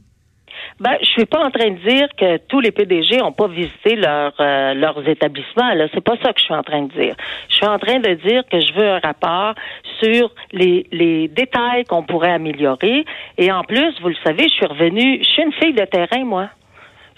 Ben, 0.80 0.98
je 1.02 1.06
suis 1.06 1.26
pas 1.26 1.46
en 1.46 1.52
train 1.52 1.70
de 1.72 1.80
dire 1.88 2.08
que 2.18 2.38
tous 2.48 2.60
les 2.60 2.72
PDG 2.72 3.22
ont 3.22 3.32
pas 3.32 3.48
visité 3.48 4.00
euh, 4.06 4.74
leurs 4.74 5.08
établissements. 5.08 5.74
Là, 5.74 5.88
c'est 5.94 6.04
pas 6.04 6.16
ça 6.24 6.34
que 6.34 6.40
je 6.40 6.46
suis 6.46 6.54
en 6.54 6.64
train 6.64 6.84
de 6.84 6.94
dire. 6.94 7.16
Je 7.50 7.56
suis 7.56 7.66
en 7.66 7.78
train 7.80 8.00
de 8.00 8.14
dire 8.16 8.44
que 8.52 8.60
je 8.60 8.74
veux 8.74 8.90
un 8.90 9.00
rapport 9.00 9.54
sur 10.02 10.32
les, 10.52 10.86
les 10.92 11.28
détails 11.28 11.86
qu'on 11.86 12.04
pourrait 12.04 12.32
améliorer. 12.34 13.06
Et 13.38 13.52
en 13.52 13.64
plus, 13.64 13.94
vous 14.02 14.10
le 14.10 14.16
savez, 14.24 14.44
je 14.44 14.54
suis 14.54 14.66
revenue. 14.66 15.20
Je 15.22 15.28
suis 15.28 15.44
une 15.44 15.54
fille 15.54 15.74
de 15.74 15.86
terrain, 15.86 16.24
moi. 16.26 16.50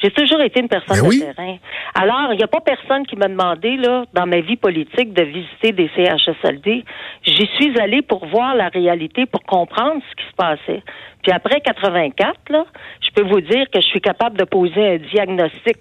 J'ai 0.02 0.12
toujours 0.12 0.42
été 0.42 0.60
une 0.60 0.68
personne 0.68 1.02
ben 1.02 1.10
de 1.10 1.34
terrain. 1.34 1.58
Alors, 1.94 2.34
il 2.34 2.38
n'y 2.38 2.44
a 2.44 2.48
pas 2.48 2.60
personne 2.60 3.06
qui 3.08 3.16
m'a 3.16 3.28
demandé, 3.28 3.78
là, 3.78 4.06
dans 4.14 4.26
ma 4.26 4.42
vie 4.42 4.58
politique, 4.58 5.14
de 5.14 5.24
visiter 5.24 5.72
des 5.72 5.90
CHSLD. 5.96 6.84
J'y 7.24 7.48
suis 7.56 7.80
allée 7.80 8.02
pour 8.02 8.26
voir 8.26 8.56
la 8.56 8.68
réalité, 8.68 9.26
pour 9.26 9.44
comprendre 9.44 10.02
ce 10.10 10.16
qui 10.16 10.30
se 10.30 10.36
passait. 10.36 10.84
Puis 11.24 11.32
après 11.32 11.62
84, 11.62 12.50
là, 12.50 12.66
je 13.02 13.10
peux 13.12 13.28
vous 13.28 13.42
dire 13.42 13.66
que 13.72 13.82
je 13.82 13.88
suis 13.88 14.02
capable 14.02 14.38
de 14.38 14.44
poser 14.44 14.96
un 14.96 14.98
diagnostic 14.98 15.80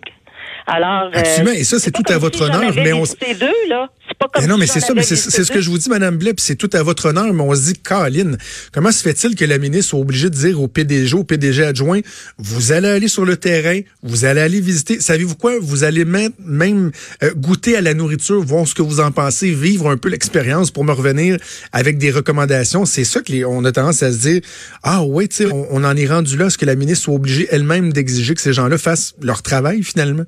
Alors, 0.66 1.10
Absolument. 1.12 1.52
Et 1.52 1.64
ça, 1.64 1.78
c'est 1.78 1.90
tout 1.90 2.02
à 2.08 2.18
votre 2.18 2.42
honneur. 2.42 2.72
Mais 2.74 2.92
on 2.92 3.04
deux, 3.04 3.68
là. 3.68 3.90
C'est 4.08 4.18
pas 4.18 4.28
comme 4.32 4.46
non, 4.46 4.58
mais 4.58 4.66
c'est 4.66 4.80
ça, 4.80 4.94
mais 4.94 5.02
c'est 5.02 5.16
ce 5.16 5.50
que 5.50 5.60
je 5.60 5.70
vous 5.70 5.78
dis, 5.78 5.88
Madame 5.88 6.16
Blais, 6.16 6.32
c'est 6.38 6.56
tout 6.56 6.70
à 6.72 6.82
votre 6.82 7.06
honneur, 7.06 7.32
mais 7.32 7.42
on 7.42 7.54
se 7.54 7.72
dit, 7.72 7.74
Caroline, 7.74 8.36
comment 8.72 8.92
se 8.92 9.02
fait-il 9.02 9.34
que 9.34 9.44
la 9.44 9.58
ministre 9.58 9.90
soit 9.90 10.00
obligée 10.00 10.30
de 10.30 10.34
dire 10.34 10.60
au 10.60 10.68
PDG, 10.68 11.14
au 11.14 11.24
PDG 11.24 11.64
adjoint, 11.64 12.00
vous 12.38 12.72
allez 12.72 12.88
aller 12.88 13.08
sur 13.08 13.24
le 13.24 13.36
terrain, 13.36 13.80
vous 14.02 14.24
allez 14.24 14.40
aller 14.40 14.60
visiter, 14.60 15.00
savez-vous 15.00 15.36
quoi, 15.36 15.54
vous 15.60 15.84
allez 15.84 16.04
même, 16.04 16.32
même 16.38 16.92
euh, 17.22 17.32
goûter 17.34 17.76
à 17.76 17.80
la 17.80 17.94
nourriture, 17.94 18.42
voir 18.42 18.66
ce 18.66 18.74
que 18.74 18.82
vous 18.82 19.00
en 19.00 19.10
pensez, 19.10 19.50
vivre 19.50 19.88
un 19.90 19.96
peu 19.96 20.08
l'expérience 20.08 20.70
pour 20.70 20.84
me 20.84 20.92
revenir 20.92 21.38
avec 21.72 21.98
des 21.98 22.10
recommandations. 22.10 22.84
C'est 22.84 23.04
ça 23.04 23.20
qu'on 23.20 23.64
a 23.64 23.72
tendance 23.72 24.02
à 24.02 24.12
se 24.12 24.18
dire, 24.18 24.40
ah 24.82 25.02
ouais, 25.02 25.28
tu 25.28 25.36
sais, 25.36 25.52
on, 25.52 25.66
on 25.70 25.84
en 25.84 25.96
est 25.96 26.06
rendu 26.06 26.36
là, 26.36 26.46
est-ce 26.46 26.58
que 26.58 26.66
la 26.66 26.76
ministre 26.76 27.04
soit 27.04 27.14
obligée 27.14 27.48
elle-même 27.50 27.92
d'exiger 27.92 28.34
que 28.34 28.40
ces 28.40 28.52
gens-là 28.52 28.78
fassent 28.78 29.14
leur 29.22 29.42
travail 29.42 29.82
finalement? 29.82 30.24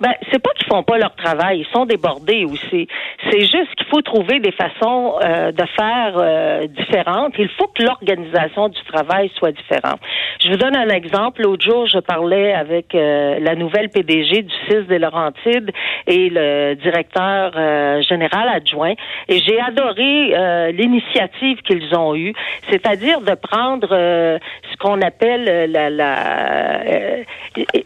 Ben, 0.00 0.12
c'est 0.30 0.38
pas 0.38 0.50
qu'ils 0.50 0.66
font 0.66 0.82
pas 0.82 0.98
leur 0.98 1.14
travail, 1.14 1.60
ils 1.60 1.72
sont 1.72 1.86
débordés 1.86 2.44
aussi. 2.44 2.86
C'est 3.30 3.40
juste 3.40 3.74
qu'il 3.76 3.86
faut 3.86 4.02
trouver 4.02 4.40
des 4.40 4.52
façons 4.52 5.14
euh, 5.22 5.52
de 5.52 5.64
faire 5.78 6.14
euh, 6.16 6.66
différentes. 6.66 7.34
Il 7.38 7.48
faut 7.50 7.68
que 7.68 7.82
l'organisation 7.82 8.68
du 8.68 8.80
travail 8.84 9.30
soit 9.36 9.52
différente. 9.52 10.00
Je 10.42 10.50
vous 10.50 10.56
donne 10.56 10.76
un 10.76 10.88
exemple. 10.88 11.42
L'autre 11.42 11.64
jour, 11.64 11.86
je 11.86 11.98
parlais 11.98 12.52
avec 12.52 12.94
euh, 12.94 13.38
la 13.40 13.54
nouvelle 13.54 13.88
PDG 13.88 14.42
du 14.42 14.54
CIS 14.68 14.82
des 14.86 14.98
Laurentides 14.98 15.70
et 16.06 16.28
le 16.30 16.74
directeur 16.74 17.52
général 18.02 18.48
adjoint, 18.48 18.94
et 19.28 19.40
j'ai 19.40 19.60
adoré 19.60 20.72
l'initiative 20.72 21.58
qu'ils 21.62 21.94
ont 21.96 22.14
eue, 22.14 22.32
c'est-à-dire 22.70 23.20
de 23.20 23.34
prendre 23.34 23.88
ce 23.88 24.76
qu'on 24.78 25.00
appelle 25.02 25.70
la 25.70 25.90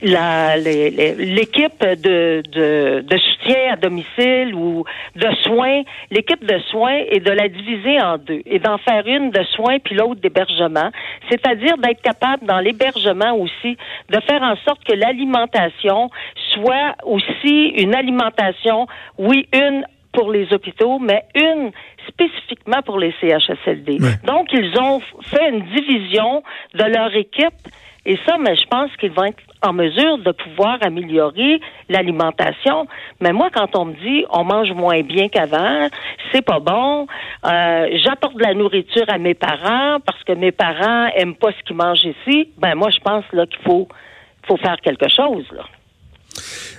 la 0.02 0.56
l'équipe 0.56 1.84
de, 2.00 2.42
de, 2.50 3.00
de, 3.00 3.19
soutien 3.19 3.73
à 3.73 3.76
domicile 3.76 4.54
ou 4.54 4.85
de 5.16 5.28
soins, 5.42 5.83
l'équipe 6.11 6.45
de 6.45 6.59
soins 6.71 6.99
est 7.09 7.21
de 7.21 7.30
la 7.30 7.49
diviser 7.49 8.00
en 8.00 8.19
deux 8.19 8.42
et 8.47 8.59
d'en 8.59 8.78
faire 8.78 9.07
une 9.07 9.30
de 9.30 9.42
soins 9.54 9.78
puis 9.78 9.95
l'autre 9.95 10.21
d'hébergement, 10.21 10.90
c'est-à-dire 11.28 11.76
d'être 11.78 12.02
capable 12.02 12.47
dans 12.47 12.59
l'hébergement 12.61 13.35
aussi 13.37 13.76
de 14.09 14.21
faire 14.28 14.42
en 14.42 14.57
sorte 14.66 14.83
que 14.85 14.95
l'alimentation 14.95 16.11
soit 16.54 16.97
aussi 17.04 17.69
une 17.78 17.95
alimentation, 17.95 18.87
oui, 19.19 19.49
une 19.52 19.85
pour 20.12 20.30
les 20.30 20.52
hôpitaux, 20.52 20.98
mais 20.98 21.24
une 21.34 21.70
spécifiquement 22.08 22.82
pour 22.82 22.98
les 22.98 23.14
CHSLD. 23.20 23.98
Donc, 24.24 24.48
ils 24.52 24.76
ont 24.78 25.00
fait 25.22 25.50
une 25.50 25.62
division 25.74 26.42
de 26.74 26.84
leur 26.84 27.14
équipe 27.14 27.54
et 28.06 28.18
ça, 28.26 28.38
mais 28.38 28.56
je 28.56 28.66
pense 28.66 28.90
qu'ils 28.96 29.12
vont 29.12 29.24
être 29.24 29.42
en 29.62 29.74
mesure 29.74 30.18
de 30.18 30.32
pouvoir 30.32 30.78
améliorer 30.80 31.60
l'alimentation. 31.90 32.86
Mais 33.20 33.32
moi, 33.32 33.50
quand 33.54 33.76
on 33.76 33.86
me 33.86 33.92
dit 33.92 34.24
on 34.30 34.42
mange 34.42 34.72
moins 34.72 35.02
bien 35.02 35.28
qu'avant, 35.28 35.88
c'est 36.32 36.42
pas 36.42 36.60
bon. 36.60 37.06
Euh, 37.44 37.88
J'apporte 38.04 38.36
de 38.36 38.42
la 38.42 38.54
nourriture 38.54 39.04
à 39.08 39.18
mes 39.18 39.34
parents 39.34 39.98
parce 40.00 40.22
que 40.24 40.32
mes 40.32 40.52
parents 40.52 41.08
aiment 41.14 41.34
pas 41.34 41.52
ce 41.52 41.62
qu'ils 41.66 41.76
mangent 41.76 42.04
ici. 42.04 42.48
Ben 42.56 42.74
moi, 42.74 42.88
je 42.90 43.00
pense 43.00 43.24
là 43.32 43.46
qu'il 43.46 43.60
faut 43.64 43.86
faut 44.46 44.56
faire 44.56 44.76
quelque 44.82 45.08
chose 45.08 45.44
là. 45.52 45.64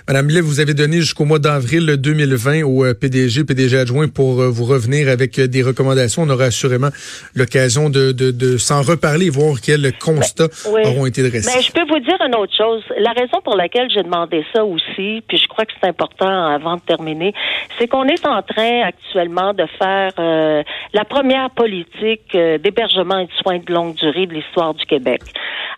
Madame 0.08 0.26
Millet, 0.26 0.40
vous 0.40 0.58
avez 0.58 0.74
donné 0.74 0.96
jusqu'au 0.96 1.24
mois 1.24 1.38
d'avril 1.38 1.86
2020 1.96 2.64
au 2.64 2.84
euh, 2.84 2.92
PDG, 2.92 3.44
PDG 3.44 3.78
adjoint 3.78 4.08
pour 4.08 4.40
euh, 4.40 4.48
vous 4.48 4.64
revenir 4.64 5.08
avec 5.08 5.38
euh, 5.38 5.46
des 5.46 5.62
recommandations. 5.62 6.22
On 6.22 6.28
aura 6.28 6.46
assurément 6.46 6.88
l'occasion 7.36 7.88
de, 7.88 8.10
de, 8.10 8.32
de 8.32 8.56
s'en 8.56 8.82
reparler 8.82 9.26
et 9.26 9.30
voir 9.30 9.60
quels 9.64 9.92
constats 9.98 10.48
ben, 10.64 10.88
auront 10.88 11.06
été 11.06 11.22
dressés. 11.22 11.48
Mais 11.54 11.60
ben, 11.60 11.62
je 11.62 11.72
peux 11.72 11.86
vous 11.88 12.00
dire 12.00 12.16
une 12.26 12.34
autre 12.34 12.52
chose. 12.56 12.82
La 12.98 13.12
raison 13.12 13.40
pour 13.44 13.56
laquelle 13.56 13.88
j'ai 13.94 14.02
demandé 14.02 14.44
ça 14.52 14.64
aussi, 14.64 15.22
puis 15.28 15.38
je 15.38 15.46
crois 15.46 15.66
que 15.66 15.72
c'est 15.80 15.88
important 15.88 16.46
avant 16.46 16.74
de 16.74 16.80
terminer, 16.80 17.32
c'est 17.78 17.86
qu'on 17.86 18.06
est 18.06 18.26
en 18.26 18.42
train 18.42 18.82
actuellement 18.82 19.54
de 19.54 19.66
faire 19.78 20.64
la 20.92 21.04
première 21.04 21.50
politique 21.50 22.32
d'hébergement 22.32 23.18
et 23.18 23.26
de 23.26 23.32
soins 23.40 23.58
de 23.58 23.72
longue 23.72 23.94
durée 23.94 24.26
de 24.26 24.34
l'histoire 24.34 24.74
du 24.74 24.84
Québec. 24.84 25.22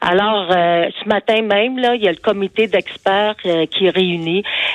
Alors, 0.00 0.48
ce 0.50 1.08
matin 1.08 1.42
même, 1.42 1.78
là, 1.78 1.94
il 1.94 2.02
y 2.02 2.08
a 2.08 2.10
le 2.10 2.18
comité 2.18 2.66
d'experts 2.66 3.36
qui 3.42 3.86
est 3.86 3.96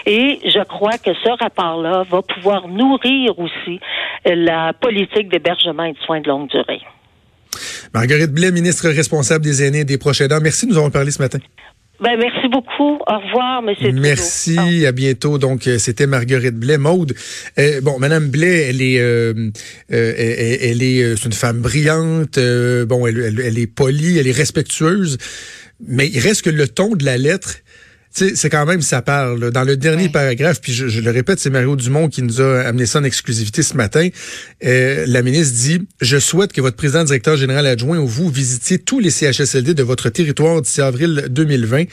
Et 0.05 0.39
je 0.46 0.63
crois 0.63 0.98
que 0.98 1.13
ce 1.13 1.29
rapport-là 1.39 2.03
va 2.10 2.22
pouvoir 2.22 2.67
nourrir 2.67 3.38
aussi 3.38 3.79
la 4.25 4.74
politique 4.74 5.29
d'hébergement 5.29 5.84
et 5.84 5.93
de 5.93 5.98
soins 6.00 6.22
de 6.22 6.27
longue 6.27 6.50
durée. 6.50 6.81
Marguerite 7.93 8.31
Blais, 8.31 8.51
ministre 8.51 8.89
responsable 8.89 9.43
des 9.43 9.63
aînés 9.63 9.79
et 9.79 9.86
des 9.86 9.98
proches 9.98 10.22
aidants, 10.22 10.39
merci 10.41 10.65
de 10.65 10.72
nous 10.72 10.77
avoir 10.77 10.91
parlé 10.91 11.12
ce 11.12 11.22
matin. 11.22 11.39
Ben, 12.01 12.17
merci 12.17 12.48
beaucoup. 12.48 12.98
Au 13.08 13.19
revoir, 13.19 13.62
Monsieur 13.62 13.91
Merci, 13.91 14.86
à 14.86 14.93
bientôt. 14.93 15.38
Donc, 15.38 15.67
euh, 15.67 15.77
c'était 15.77 16.08
Marguerite 16.08 16.55
Blais. 16.55 16.77
Maude, 16.77 17.13
euh, 17.58 17.81
bon, 17.81 18.00
Madame 18.00 18.29
Blais, 18.29 18.69
elle 18.69 18.81
est, 18.81 19.01
euh, 19.01 19.51
elle, 19.89 20.81
est, 20.81 21.25
une 21.25 21.34
femme 21.34 21.60
brillante. 21.60 22.39
bon, 22.88 23.05
elle, 23.05 23.41
elle, 23.43 23.58
est 23.58 23.67
polie, 23.67 24.17
elle 24.17 24.27
est 24.27 24.38
respectueuse, 24.38 25.17
mais 25.86 26.08
il 26.08 26.19
reste 26.19 26.43
que 26.43 26.50
le 26.50 26.69
ton 26.69 26.96
de 26.96 27.03
la 27.03 27.17
lettre 27.17 27.55
c'est 28.12 28.50
quand 28.50 28.66
même 28.66 28.82
ça 28.82 29.01
parle. 29.01 29.51
Dans 29.51 29.63
le 29.63 29.78
dernier 29.78 30.10
paragraphe, 30.10 30.62
puis 30.62 30.74
je, 30.74 31.00
le 31.00 31.12
répète, 31.12 31.39
c'est 31.39 31.50
Mario 31.50 31.75
Dumont 31.75 32.10
qui 32.10 32.22
nous 32.22 32.42
a 32.42 32.62
amené 32.62 32.86
ça 32.86 33.00
en 33.00 33.04
exclusivité 33.04 33.63
ce 33.63 33.75
matin. 33.75 34.10
Euh, 34.66 35.06
la 35.08 35.22
ministre 35.22 35.56
dit 35.56 35.82
Je 36.01 36.18
souhaite 36.18 36.51
que 36.51 36.62
votre 36.62 36.75
président 36.75 37.04
directeur 37.04 37.38
général 37.38 37.68
adjoint 37.68 38.00
ou 38.00 38.08
vous 38.08 38.30
visitiez 38.30 38.80
tous 38.80 39.00
les 39.00 39.12
CHSLD 39.12 39.74
de 39.74 39.84
votre 39.84 40.10
territoire 40.10 40.62
d'ici 40.62 40.82
avril 40.82 41.28
2020 41.30 41.84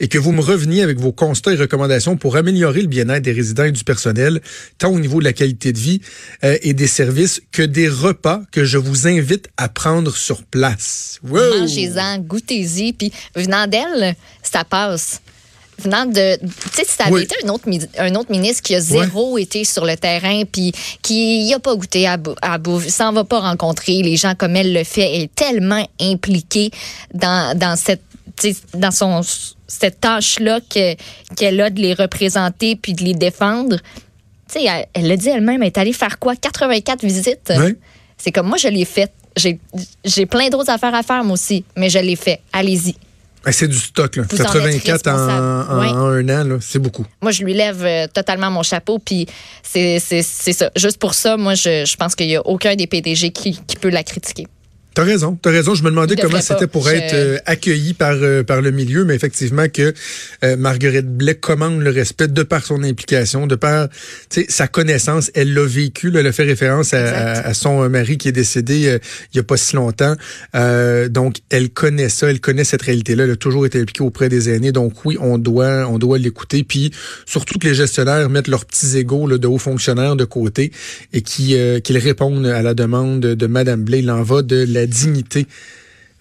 et 0.00 0.08
que 0.08 0.18
vous 0.18 0.32
me 0.32 0.40
reveniez 0.40 0.82
avec 0.82 0.98
vos 0.98 1.12
constats 1.12 1.52
et 1.52 1.56
recommandations 1.56 2.16
pour 2.16 2.36
améliorer 2.36 2.82
le 2.82 2.88
bien-être 2.88 3.22
des 3.22 3.32
résidents 3.32 3.64
et 3.64 3.72
du 3.72 3.84
personnel, 3.84 4.40
tant 4.78 4.90
au 4.90 4.98
niveau 4.98 5.20
de 5.20 5.24
la 5.24 5.32
qualité 5.32 5.72
de 5.72 5.78
vie 5.78 6.00
euh, 6.44 6.58
et 6.62 6.74
des 6.74 6.86
services 6.88 7.40
que 7.52 7.62
des 7.62 7.88
repas 7.88 8.42
que 8.50 8.64
je 8.64 8.78
vous 8.78 9.06
invite 9.06 9.48
à 9.56 9.68
prendre 9.68 10.16
sur 10.16 10.42
place. 10.44 11.20
Mangez-en, 11.22 12.18
goûtez-y, 12.18 12.92
puis 12.92 13.12
venant 13.34 13.66
d'elle, 13.66 14.16
ça 14.42 14.64
passe 14.64 15.20
venant 15.80 16.06
de. 16.06 16.36
Tu 16.36 16.48
sais, 16.72 16.84
si 16.84 16.94
ça 16.96 17.04
avait 17.04 17.22
été 17.22 17.34
un 17.44 17.48
autre, 17.48 17.64
un 17.98 18.14
autre 18.14 18.30
ministre 18.30 18.62
qui 18.62 18.74
a 18.74 18.80
zéro 18.80 19.38
été 19.38 19.64
sur 19.64 19.84
le 19.84 19.96
terrain, 19.96 20.44
puis 20.50 20.72
qui 21.02 21.48
n'a 21.50 21.58
pas 21.58 21.74
goûté 21.74 22.06
à, 22.06 22.16
à 22.42 22.58
bouffe, 22.58 22.88
s'en 22.88 23.12
va 23.12 23.24
pas 23.24 23.40
rencontrer 23.40 24.02
les 24.02 24.16
gens 24.16 24.34
comme 24.34 24.56
elle 24.56 24.72
le 24.72 24.84
fait, 24.84 25.22
est 25.22 25.34
tellement 25.34 25.86
impliquée 26.00 26.70
dans, 27.14 27.56
dans 27.58 27.76
cette 27.76 28.02
dans 28.74 28.90
son 28.90 29.20
cette 29.66 30.00
tâche-là 30.00 30.60
qu'elle 30.68 31.60
a 31.60 31.70
de 31.70 31.80
les 31.80 31.94
représenter 31.94 32.76
puis 32.76 32.94
de 32.94 33.04
les 33.04 33.14
défendre. 33.14 33.76
Tu 34.52 34.60
sais, 34.60 34.86
elle 34.94 35.06
l'a 35.06 35.16
dit 35.16 35.28
elle-même, 35.28 35.62
elle 35.62 35.68
est 35.68 35.78
allée 35.78 35.92
faire 35.92 36.18
quoi? 36.18 36.34
84 36.34 37.04
visites? 37.04 37.52
C'est 38.18 38.32
comme 38.32 38.48
moi, 38.48 38.56
je 38.58 38.68
l'ai 38.68 38.84
faite. 38.84 39.12
J'ai 40.04 40.26
plein 40.26 40.48
d'autres 40.48 40.70
affaires 40.70 40.94
à 40.94 41.02
faire, 41.02 41.22
moi 41.22 41.34
aussi, 41.34 41.64
mais 41.76 41.88
je 41.88 41.98
l'ai 42.00 42.16
fait. 42.16 42.40
Allez-y. 42.52 42.96
Ben, 43.44 43.52
c'est 43.52 43.68
du 43.68 43.76
stock, 43.76 44.16
là. 44.16 44.24
84 44.24 45.06
en, 45.08 45.12
un 45.12 46.28
an, 46.28 46.58
c'est 46.60 46.78
beaucoup. 46.78 47.06
Moi, 47.22 47.32
je 47.32 47.42
lui 47.42 47.54
lève 47.54 47.84
euh, 47.84 48.06
totalement 48.12 48.50
mon 48.50 48.62
chapeau, 48.62 48.98
puis 48.98 49.26
c'est 49.62 49.98
ça. 49.98 50.70
Juste 50.76 50.98
pour 50.98 51.14
ça, 51.14 51.36
moi, 51.36 51.54
je, 51.54 51.84
je 51.86 51.96
pense 51.96 52.14
qu'il 52.14 52.26
n'y 52.28 52.36
a 52.36 52.46
aucun 52.46 52.74
des 52.76 52.86
PDG 52.86 53.30
qui, 53.30 53.58
qui 53.66 53.76
peut 53.76 53.88
la 53.88 54.02
critiquer. 54.02 54.46
T'as 55.00 55.06
raison, 55.06 55.38
t'as 55.40 55.50
raison. 55.50 55.74
Je 55.74 55.82
me 55.82 55.88
demandais 55.88 56.14
comment 56.14 56.42
c'était 56.42 56.66
pour 56.66 56.90
être 56.90 57.14
euh, 57.14 57.38
accueilli 57.46 57.94
par 57.94 58.16
euh, 58.20 58.42
par 58.42 58.60
le 58.60 58.70
milieu, 58.70 59.06
mais 59.06 59.14
effectivement 59.14 59.66
que 59.66 59.94
euh, 60.44 60.56
Marguerite 60.58 61.06
Blais 61.06 61.36
commande 61.36 61.80
le 61.80 61.88
respect 61.88 62.28
de 62.28 62.42
par 62.42 62.66
son 62.66 62.82
implication, 62.82 63.46
de 63.46 63.54
par 63.54 63.88
sa 64.50 64.68
connaissance. 64.68 65.30
Elle 65.32 65.54
l'a 65.54 65.64
vécu, 65.64 66.12
elle 66.14 66.26
a 66.26 66.32
fait 66.32 66.42
référence 66.42 66.92
à, 66.92 67.54
son 67.54 67.88
mari 67.88 68.18
qui 68.18 68.28
est 68.28 68.32
décédé 68.32 69.00
il 69.32 69.36
y 69.38 69.40
a 69.40 69.42
pas 69.42 69.56
si 69.56 69.74
longtemps. 69.74 70.16
donc 71.08 71.36
elle 71.48 71.70
connaît 71.70 72.10
ça, 72.10 72.28
elle 72.28 72.40
connaît 72.40 72.64
cette 72.64 72.82
réalité-là. 72.82 73.24
Elle 73.24 73.30
a 73.30 73.36
toujours 73.36 73.64
été 73.64 73.80
impliquée 73.80 74.02
auprès 74.02 74.28
des 74.28 74.50
aînés. 74.50 74.70
Donc 74.70 75.06
oui, 75.06 75.16
on 75.18 75.38
doit 75.38 75.88
on 75.88 75.98
doit 75.98 76.18
l'écouter. 76.18 76.62
Puis 76.62 76.92
surtout 77.24 77.58
que 77.58 77.66
les 77.66 77.74
gestionnaires 77.74 78.28
mettent 78.28 78.48
leurs 78.48 78.66
petits 78.66 78.98
égaux 78.98 79.38
de 79.38 79.46
hauts 79.46 79.56
fonctionnaires 79.56 80.14
de 80.14 80.26
côté 80.26 80.72
et 81.14 81.22
qui 81.22 81.56
qu'ils 81.84 81.98
répondent 81.98 82.46
à 82.46 82.60
la 82.60 82.74
demande 82.74 83.20
de 83.20 83.46
Madame 83.46 83.82
Blais. 83.82 84.00
Il 84.00 84.10
en 84.10 84.22
va 84.22 84.42
de 84.42 84.66
la 84.68 84.89
dignité. 84.90 85.46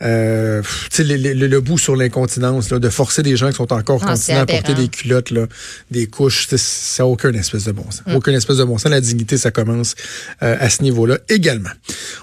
Euh, 0.02 0.62
le, 0.98 1.34
le, 1.34 1.48
le, 1.48 1.62
bout 1.62 1.78
sur 1.78 1.96
l'incontinence, 1.98 2.70
de 2.70 2.90
forcer 2.90 3.22
des 3.22 3.36
gens 3.36 3.50
qui 3.50 3.56
sont 3.56 3.74
encore 3.74 4.02
ah, 4.06 4.12
continents 4.12 4.42
à 4.42 4.46
porter 4.46 4.74
des 4.74 4.88
culottes, 4.88 5.32
là, 5.32 5.46
des 5.92 6.08
couches, 6.08 6.48
ça 6.48 7.04
n'a 7.04 7.08
aucun 7.08 7.34
espèce 7.34 7.66
de 7.66 7.74
bon 7.74 7.84
sens. 7.92 8.04
Mm. 8.08 8.16
Aucun 8.16 8.32
espèce 8.34 8.58
de 8.58 8.64
bon 8.64 8.78
sens. 8.78 8.90
La 8.90 9.02
dignité, 9.02 9.38
ça 9.38 9.52
commence 9.52 9.96
euh, 10.42 10.56
à 10.58 10.70
ce 10.70 10.84
niveau-là 10.84 11.18
également. 11.28 11.72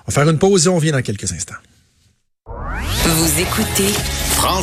On 0.07 0.11
va 0.11 0.15
faire 0.15 0.31
une 0.31 0.39
pause 0.39 0.67
et 0.67 0.69
on 0.71 0.77
revient 0.77 0.93
dans 0.93 1.03
quelques 1.03 1.31
instants. 1.33 1.57
Vous 2.47 3.41
écoutez 3.41 3.93
Franchement. 4.31 4.63